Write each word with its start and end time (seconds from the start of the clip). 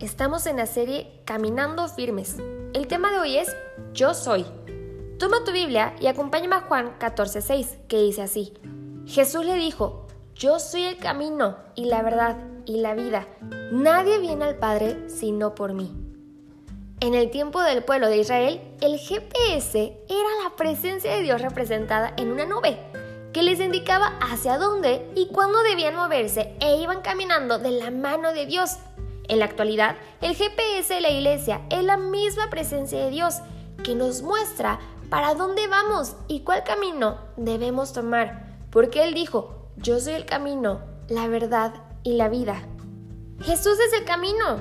Estamos 0.00 0.46
en 0.46 0.56
la 0.56 0.66
serie 0.66 1.10
Caminando 1.24 1.88
Firmes. 1.88 2.36
El 2.74 2.86
tema 2.86 3.10
de 3.10 3.18
hoy 3.18 3.36
es 3.38 3.54
Yo 3.92 4.14
soy. 4.14 4.44
Toma 5.18 5.44
tu 5.44 5.52
Biblia 5.52 5.94
y 6.00 6.06
acompáñame 6.06 6.56
a 6.56 6.60
Juan 6.62 6.98
14:6, 6.98 7.78
que 7.88 8.02
dice 8.02 8.22
así. 8.22 8.52
Jesús 9.06 9.44
le 9.44 9.54
dijo, 9.54 10.06
Yo 10.34 10.58
soy 10.58 10.82
el 10.82 10.98
camino 10.98 11.56
y 11.74 11.86
la 11.86 12.02
verdad 12.02 12.36
y 12.66 12.78
la 12.78 12.94
vida. 12.94 13.26
Nadie 13.72 14.18
viene 14.18 14.44
al 14.44 14.56
Padre 14.56 15.08
sino 15.08 15.54
por 15.54 15.72
mí. 15.72 15.94
En 17.00 17.14
el 17.14 17.30
tiempo 17.30 17.62
del 17.62 17.84
pueblo 17.84 18.08
de 18.08 18.18
Israel, 18.18 18.60
el 18.80 18.98
GPS 18.98 19.98
era 20.08 20.44
la 20.44 20.56
presencia 20.56 21.14
de 21.14 21.22
Dios 21.22 21.40
representada 21.40 22.12
en 22.16 22.32
una 22.32 22.46
nube 22.46 22.78
que 23.32 23.42
les 23.42 23.60
indicaba 23.60 24.18
hacia 24.20 24.56
dónde 24.56 25.10
y 25.14 25.26
cuándo 25.26 25.62
debían 25.62 25.94
moverse 25.94 26.54
e 26.58 26.76
iban 26.76 27.02
caminando 27.02 27.58
de 27.58 27.70
la 27.70 27.90
mano 27.90 28.32
de 28.32 28.46
Dios 28.46 28.78
en 29.28 29.38
la 29.38 29.44
actualidad, 29.46 29.96
el 30.20 30.34
GPS 30.34 30.94
de 30.94 31.00
la 31.00 31.10
iglesia 31.10 31.62
es 31.70 31.82
la 31.84 31.96
misma 31.96 32.50
presencia 32.50 32.98
de 32.98 33.10
Dios 33.10 33.36
que 33.82 33.94
nos 33.94 34.22
muestra 34.22 34.78
para 35.10 35.34
dónde 35.34 35.68
vamos 35.68 36.16
y 36.28 36.40
cuál 36.40 36.64
camino 36.64 37.18
debemos 37.36 37.92
tomar, 37.92 38.58
porque 38.70 39.04
Él 39.04 39.14
dijo, 39.14 39.68
yo 39.76 40.00
soy 40.00 40.14
el 40.14 40.26
camino, 40.26 40.80
la 41.08 41.28
verdad 41.28 41.74
y 42.02 42.14
la 42.14 42.28
vida. 42.28 42.62
Jesús 43.40 43.78
es 43.78 43.92
el 43.92 44.04
camino. 44.04 44.60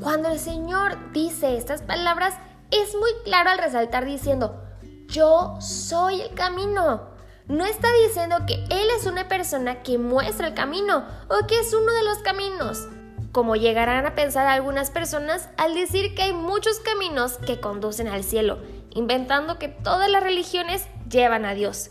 Cuando 0.00 0.28
el 0.28 0.38
Señor 0.38 1.12
dice 1.12 1.56
estas 1.56 1.82
palabras, 1.82 2.34
es 2.70 2.94
muy 2.94 3.10
claro 3.24 3.50
al 3.50 3.58
resaltar 3.58 4.04
diciendo, 4.04 4.62
yo 5.08 5.56
soy 5.60 6.20
el 6.20 6.34
camino. 6.34 7.14
No 7.46 7.64
está 7.64 7.88
diciendo 8.04 8.38
que 8.46 8.54
Él 8.70 8.88
es 8.98 9.06
una 9.06 9.28
persona 9.28 9.82
que 9.82 9.98
muestra 9.98 10.48
el 10.48 10.54
camino 10.54 11.06
o 11.28 11.46
que 11.46 11.60
es 11.60 11.72
uno 11.72 11.92
de 11.92 12.02
los 12.02 12.18
caminos 12.18 12.88
como 13.36 13.54
llegarán 13.54 14.06
a 14.06 14.14
pensar 14.14 14.46
algunas 14.46 14.90
personas 14.90 15.50
al 15.58 15.74
decir 15.74 16.14
que 16.14 16.22
hay 16.22 16.32
muchos 16.32 16.80
caminos 16.80 17.36
que 17.36 17.60
conducen 17.60 18.08
al 18.08 18.24
cielo, 18.24 18.60
inventando 18.94 19.58
que 19.58 19.68
todas 19.68 20.08
las 20.08 20.22
religiones 20.22 20.86
llevan 21.10 21.44
a 21.44 21.52
Dios. 21.52 21.90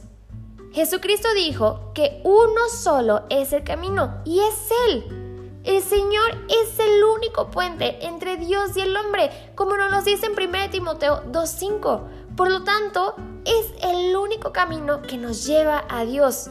Jesucristo 0.72 1.28
dijo 1.36 1.92
que 1.94 2.20
uno 2.24 2.68
solo 2.68 3.26
es 3.30 3.54
el 3.54 3.64
camino 3.64 4.24
y 4.26 4.40
es 4.40 4.72
Él. 4.88 5.62
El 5.64 5.84
Señor 5.84 6.32
es 6.50 6.80
el 6.80 7.04
único 7.04 7.52
puente 7.52 8.04
entre 8.04 8.38
Dios 8.38 8.76
y 8.76 8.82
el 8.82 8.98
hombre, 8.98 9.30
como 9.54 9.78
nos 9.78 9.92
lo 9.92 10.02
dice 10.02 10.26
en 10.26 10.32
1 10.32 10.72
Timoteo 10.72 11.26
2.5. 11.32 12.36
Por 12.36 12.50
lo 12.50 12.64
tanto, 12.64 13.18
es 13.46 13.72
el 13.84 14.18
único 14.18 14.52
camino 14.52 15.04
que 15.04 15.18
nos 15.18 15.46
lleva 15.46 15.86
a 15.90 16.06
Dios. 16.06 16.50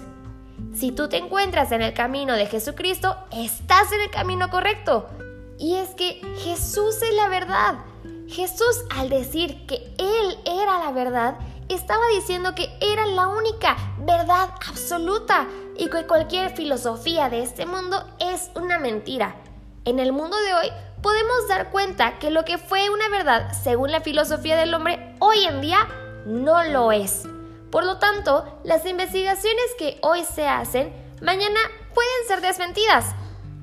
Si 0.74 0.90
tú 0.90 1.08
te 1.08 1.18
encuentras 1.18 1.70
en 1.70 1.82
el 1.82 1.94
camino 1.94 2.34
de 2.34 2.46
Jesucristo, 2.46 3.16
estás 3.32 3.92
en 3.92 4.00
el 4.00 4.10
camino 4.10 4.50
correcto. 4.50 5.08
Y 5.56 5.76
es 5.76 5.90
que 5.90 6.20
Jesús 6.38 7.00
es 7.00 7.14
la 7.14 7.28
verdad. 7.28 7.76
Jesús 8.28 8.84
al 8.90 9.08
decir 9.08 9.66
que 9.66 9.94
Él 9.98 10.38
era 10.44 10.80
la 10.80 10.90
verdad, 10.90 11.36
estaba 11.68 12.02
diciendo 12.14 12.56
que 12.56 12.68
era 12.80 13.06
la 13.06 13.28
única 13.28 13.76
verdad 13.98 14.50
absoluta 14.68 15.46
y 15.78 15.88
que 15.88 16.06
cualquier 16.06 16.50
filosofía 16.50 17.28
de 17.28 17.42
este 17.42 17.66
mundo 17.66 18.04
es 18.18 18.50
una 18.56 18.78
mentira. 18.80 19.36
En 19.84 20.00
el 20.00 20.12
mundo 20.12 20.36
de 20.36 20.54
hoy 20.54 20.72
podemos 21.02 21.46
dar 21.48 21.70
cuenta 21.70 22.18
que 22.18 22.30
lo 22.30 22.44
que 22.44 22.58
fue 22.58 22.90
una 22.90 23.08
verdad 23.10 23.52
según 23.52 23.92
la 23.92 24.00
filosofía 24.00 24.56
del 24.56 24.74
hombre 24.74 25.14
hoy 25.20 25.44
en 25.44 25.60
día 25.60 25.86
no 26.26 26.64
lo 26.64 26.90
es. 26.90 27.28
Por 27.74 27.84
lo 27.84 27.98
tanto, 27.98 28.44
las 28.62 28.86
investigaciones 28.86 29.64
que 29.76 29.98
hoy 30.00 30.22
se 30.22 30.46
hacen, 30.46 30.92
mañana 31.20 31.58
pueden 31.92 32.28
ser 32.28 32.40
desmentidas. 32.40 33.16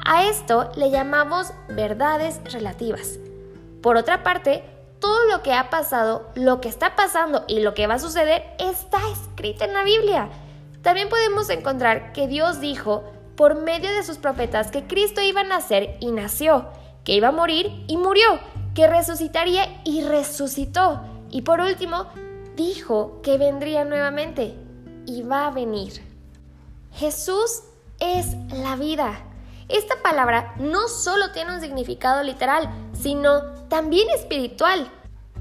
A 0.03 0.25
esto 0.25 0.69
le 0.75 0.91
llamamos 0.91 1.53
verdades 1.69 2.41
relativas. 2.51 3.19
Por 3.81 3.95
otra 3.95 4.21
parte, 4.21 4.65
todo 4.99 5.27
lo 5.27 5.41
que 5.43 5.53
ha 5.53 5.69
pasado, 5.69 6.29
lo 6.35 6.59
que 6.59 6.67
está 6.67 6.97
pasando 6.97 7.45
y 7.47 7.61
lo 7.61 7.73
que 7.73 7.87
va 7.87 7.93
a 7.93 7.99
suceder 7.99 8.43
está 8.59 8.97
escrito 9.13 9.63
en 9.63 9.73
la 9.73 9.83
Biblia. 9.85 10.27
También 10.81 11.07
podemos 11.07 11.49
encontrar 11.49 12.11
que 12.11 12.27
Dios 12.27 12.59
dijo 12.59 13.05
por 13.37 13.55
medio 13.55 13.89
de 13.93 14.03
sus 14.03 14.17
profetas 14.17 14.71
que 14.71 14.87
Cristo 14.87 15.21
iba 15.21 15.39
a 15.39 15.45
nacer 15.45 15.95
y 16.01 16.11
nació, 16.11 16.67
que 17.05 17.13
iba 17.13 17.29
a 17.29 17.31
morir 17.31 17.85
y 17.87 17.95
murió, 17.95 18.41
que 18.75 18.87
resucitaría 18.87 19.81
y 19.85 20.03
resucitó. 20.03 20.99
Y 21.29 21.43
por 21.43 21.61
último, 21.61 22.07
dijo 22.55 23.21
que 23.21 23.37
vendría 23.37 23.85
nuevamente 23.85 24.55
y 25.05 25.23
va 25.23 25.47
a 25.47 25.51
venir. 25.51 26.01
Jesús 26.93 27.63
es 27.99 28.35
la 28.51 28.75
vida. 28.75 29.19
Esta 29.69 30.01
palabra 30.01 30.53
no 30.57 30.87
solo 30.87 31.31
tiene 31.31 31.53
un 31.53 31.61
significado 31.61 32.23
literal, 32.23 32.69
sino 32.93 33.41
también 33.69 34.09
espiritual. 34.09 34.91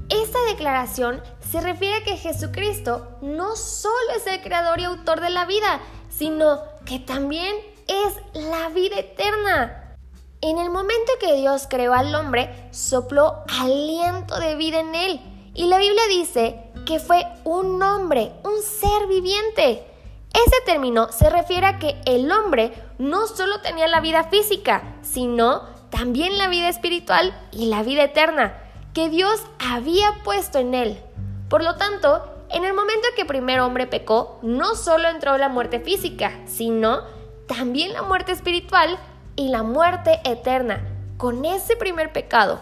Esta 0.09 0.39
declaración 0.45 1.21
se 1.51 1.61
refiere 1.61 1.95
a 1.95 2.03
que 2.03 2.17
Jesucristo 2.17 3.17
no 3.21 3.55
solo 3.55 4.11
es 4.15 4.27
el 4.27 4.41
creador 4.41 4.79
y 4.79 4.85
autor 4.85 5.21
de 5.21 5.29
la 5.29 5.45
vida, 5.45 5.79
sino 6.09 6.59
que 6.85 6.99
también 6.99 7.55
es 7.87 8.13
la 8.33 8.69
vida 8.69 8.99
eterna. 8.99 9.97
En 10.41 10.57
el 10.57 10.69
momento 10.69 11.11
que 11.19 11.35
Dios 11.35 11.67
creó 11.69 11.93
al 11.93 12.15
hombre, 12.15 12.69
sopló 12.71 13.43
aliento 13.59 14.39
de 14.39 14.55
vida 14.55 14.79
en 14.79 14.95
él. 14.95 15.30
Y 15.53 15.65
la 15.65 15.77
Biblia 15.77 16.03
dice 16.09 16.59
que 16.85 16.99
fue 16.99 17.25
un 17.43 17.81
hombre, 17.83 18.31
un 18.43 18.61
ser 18.61 19.07
viviente. 19.07 19.85
Ese 20.33 20.55
término 20.65 21.11
se 21.11 21.29
refiere 21.29 21.67
a 21.67 21.77
que 21.77 21.99
el 22.05 22.31
hombre 22.31 22.71
no 22.97 23.27
solo 23.27 23.59
tenía 23.59 23.87
la 23.87 23.99
vida 23.99 24.23
física, 24.25 24.95
sino 25.01 25.63
también 25.89 26.37
la 26.37 26.47
vida 26.47 26.69
espiritual 26.69 27.37
y 27.51 27.65
la 27.65 27.83
vida 27.83 28.03
eterna 28.03 28.57
que 28.93 29.09
Dios 29.09 29.41
había 29.59 30.21
puesto 30.23 30.59
en 30.59 30.73
él. 30.73 31.01
Por 31.49 31.63
lo 31.63 31.75
tanto, 31.75 32.23
en 32.49 32.63
el 32.63 32.73
momento 32.73 33.07
en 33.09 33.15
que 33.15 33.21
el 33.21 33.27
primer 33.27 33.59
hombre 33.59 33.87
pecó, 33.87 34.39
no 34.41 34.75
solo 34.75 35.09
entró 35.09 35.37
la 35.37 35.49
muerte 35.49 35.79
física, 35.79 36.39
sino 36.45 37.01
también 37.47 37.93
la 37.93 38.03
muerte 38.03 38.31
espiritual 38.31 38.97
y 39.35 39.49
la 39.49 39.63
muerte 39.63 40.19
eterna, 40.23 40.85
con 41.17 41.43
ese 41.45 41.75
primer 41.75 42.13
pecado. 42.13 42.61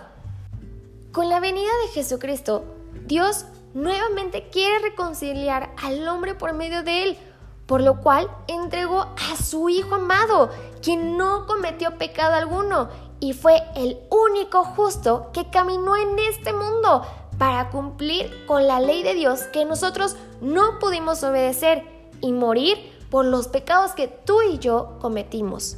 Con 1.12 1.30
la 1.30 1.40
venida 1.40 1.70
de 1.86 1.94
Jesucristo, 1.94 2.66
Dios 3.10 3.46
nuevamente 3.74 4.50
quiere 4.50 4.78
reconciliar 4.78 5.72
al 5.82 6.08
hombre 6.08 6.36
por 6.36 6.54
medio 6.54 6.84
de 6.84 7.02
él, 7.02 7.18
por 7.66 7.82
lo 7.82 8.02
cual 8.02 8.30
entregó 8.48 9.00
a 9.02 9.36
su 9.36 9.68
Hijo 9.68 9.96
amado, 9.96 10.52
quien 10.84 11.18
no 11.18 11.48
cometió 11.48 11.98
pecado 11.98 12.36
alguno 12.36 12.90
y 13.20 13.34
fue 13.34 13.64
el 13.76 13.98
único 14.12 14.64
justo 14.64 15.32
que 15.34 15.50
caminó 15.50 15.96
en 15.96 16.20
este 16.20 16.54
mundo 16.54 17.04
para 17.40 17.72
cumplir 17.72 18.46
con 18.46 18.68
la 18.68 18.80
ley 18.80 19.02
de 19.02 19.16
Dios 19.16 19.42
que 19.52 19.66
nosotros 19.66 20.16
no 20.40 20.78
pudimos 20.78 21.24
obedecer 21.24 21.84
y 22.22 22.32
morir 22.32 22.78
por 23.10 23.26
los 23.26 23.48
pecados 23.48 23.94
que 23.94 24.08
tú 24.08 24.44
y 24.44 24.60
yo 24.60 25.00
cometimos. 25.02 25.78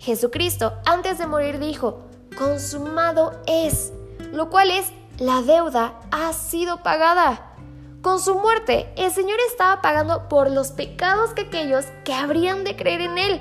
Jesucristo 0.00 0.72
antes 0.84 1.18
de 1.18 1.28
morir 1.28 1.60
dijo, 1.60 2.00
consumado 2.36 3.40
es, 3.46 3.92
lo 4.32 4.50
cual 4.50 4.72
es 4.72 4.92
la 5.20 5.42
deuda 5.42 6.00
ha 6.10 6.32
sido 6.32 6.78
pagada. 6.78 7.52
Con 8.00 8.20
su 8.20 8.36
muerte, 8.36 8.90
el 8.96 9.12
Señor 9.12 9.38
estaba 9.50 9.82
pagando 9.82 10.30
por 10.30 10.50
los 10.50 10.70
pecados 10.72 11.34
que 11.34 11.42
aquellos 11.42 11.84
que 12.04 12.14
habrían 12.14 12.64
de 12.64 12.74
creer 12.74 13.02
en 13.02 13.18
Él. 13.18 13.40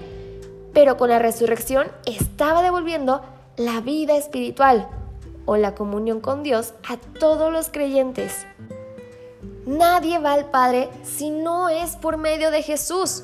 Pero 0.74 0.98
con 0.98 1.10
la 1.10 1.20
resurrección 1.20 1.90
estaba 2.06 2.62
devolviendo 2.62 3.22
la 3.56 3.80
vida 3.80 4.18
espiritual 4.18 4.90
o 5.46 5.56
la 5.56 5.74
comunión 5.74 6.20
con 6.20 6.44
Dios 6.44 6.74
a 6.88 6.98
todos 6.98 7.52
los 7.52 7.70
creyentes. 7.70 8.46
Nadie 9.66 10.20
va 10.20 10.34
al 10.34 10.52
Padre 10.52 10.90
si 11.04 11.30
no 11.30 11.70
es 11.70 11.96
por 11.96 12.18
medio 12.18 12.52
de 12.52 12.62
Jesús. 12.62 13.24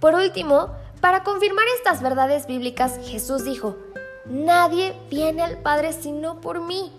Por 0.00 0.14
último, 0.14 0.70
para 1.00 1.22
confirmar 1.22 1.66
estas 1.76 2.02
verdades 2.02 2.48
bíblicas, 2.48 2.98
Jesús 3.04 3.44
dijo, 3.44 3.76
Nadie 4.24 4.96
viene 5.10 5.42
al 5.42 5.58
Padre 5.58 5.92
sino 5.92 6.40
por 6.40 6.60
mí 6.60 6.90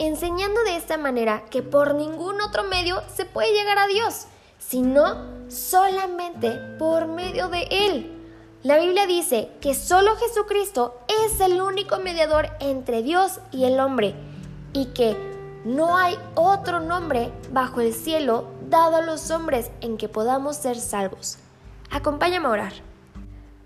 enseñando 0.00 0.62
de 0.64 0.76
esta 0.76 0.96
manera 0.96 1.44
que 1.50 1.62
por 1.62 1.94
ningún 1.94 2.40
otro 2.40 2.64
medio 2.64 3.02
se 3.14 3.26
puede 3.26 3.52
llegar 3.52 3.78
a 3.78 3.86
Dios, 3.86 4.26
sino 4.58 5.26
solamente 5.48 6.50
por 6.78 7.06
medio 7.06 7.48
de 7.48 7.68
Él. 7.70 8.16
La 8.62 8.78
Biblia 8.78 9.06
dice 9.06 9.50
que 9.60 9.74
solo 9.74 10.16
Jesucristo 10.16 10.98
es 11.24 11.40
el 11.40 11.60
único 11.60 11.98
mediador 11.98 12.48
entre 12.60 13.02
Dios 13.02 13.40
y 13.52 13.64
el 13.64 13.78
hombre 13.78 14.14
y 14.72 14.86
que 14.86 15.16
no 15.64 15.96
hay 15.96 16.18
otro 16.34 16.80
nombre 16.80 17.30
bajo 17.52 17.80
el 17.80 17.94
cielo 17.94 18.46
dado 18.68 18.96
a 18.96 19.02
los 19.02 19.30
hombres 19.30 19.70
en 19.80 19.98
que 19.98 20.08
podamos 20.08 20.56
ser 20.56 20.76
salvos. 20.76 21.38
Acompáñame 21.90 22.46
a 22.46 22.50
orar. 22.50 22.72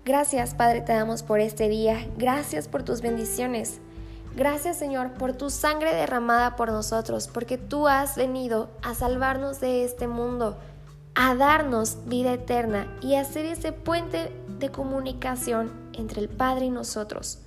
Gracias 0.03 0.53
Padre 0.53 0.81
te 0.81 0.93
damos 0.93 1.23
por 1.23 1.39
este 1.39 1.69
día, 1.69 2.07
gracias 2.17 2.67
por 2.67 2.83
tus 2.83 3.01
bendiciones. 3.01 3.79
Gracias 4.35 4.77
Señor 4.77 5.13
por 5.13 5.33
tu 5.33 5.49
sangre 5.49 5.95
derramada 5.95 6.55
por 6.57 6.69
nosotros, 6.69 7.29
porque 7.29 7.57
tú 7.57 7.87
has 7.87 8.17
venido 8.17 8.69
a 8.81 8.93
salvarnos 8.93 9.61
de 9.61 9.85
este 9.85 10.07
mundo, 10.07 10.57
a 11.15 11.35
darnos 11.35 11.99
vida 12.05 12.33
eterna 12.33 12.93
y 13.01 13.15
a 13.15 13.23
ser 13.23 13.45
ese 13.45 13.71
puente 13.71 14.31
de 14.59 14.69
comunicación 14.69 15.71
entre 15.93 16.21
el 16.21 16.27
Padre 16.27 16.65
y 16.65 16.69
nosotros. 16.69 17.39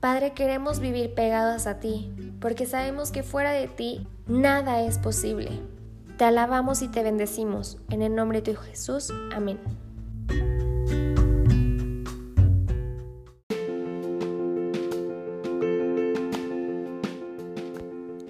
Padre, 0.00 0.32
queremos 0.32 0.80
vivir 0.80 1.14
pegados 1.14 1.66
a 1.66 1.78
ti, 1.78 2.12
porque 2.40 2.66
sabemos 2.66 3.10
que 3.10 3.22
fuera 3.22 3.52
de 3.52 3.68
ti 3.68 4.06
nada 4.26 4.82
es 4.82 4.98
posible. 4.98 5.62
Te 6.18 6.24
alabamos 6.24 6.82
y 6.82 6.88
te 6.88 7.02
bendecimos. 7.02 7.78
En 7.90 8.02
el 8.02 8.14
nombre 8.14 8.42
de 8.42 8.54
tu 8.54 8.60
Jesús. 8.60 9.12
Amén. 9.34 9.58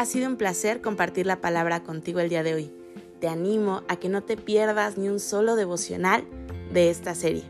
Ha 0.04 0.06
sido 0.06 0.28
un 0.28 0.36
placer 0.36 0.82
compartir 0.82 1.24
la 1.24 1.40
palabra 1.40 1.82
contigo 1.82 2.20
el 2.20 2.28
día 2.28 2.42
de 2.42 2.52
hoy. 2.52 2.70
Te 3.22 3.28
animo 3.28 3.84
a 3.88 3.96
que 3.96 4.10
no 4.10 4.22
te 4.22 4.36
pierdas 4.36 4.98
ni 4.98 5.08
un 5.08 5.18
solo 5.18 5.56
devocional 5.56 6.24
de 6.74 6.90
esta 6.90 7.14
serie. 7.14 7.44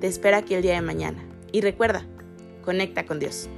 Te 0.00 0.06
espero 0.06 0.36
aquí 0.36 0.54
el 0.54 0.62
día 0.62 0.74
de 0.74 0.80
mañana. 0.80 1.26
Y 1.50 1.60
recuerda, 1.60 2.06
conecta 2.62 3.04
con 3.04 3.18
Dios. 3.18 3.48